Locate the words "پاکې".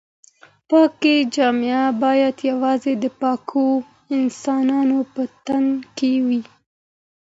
0.69-1.15